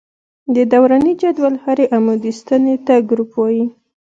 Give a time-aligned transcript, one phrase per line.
[0.55, 3.65] د دوراني جدول هرې عمودي ستنې ته ګروپ وايي.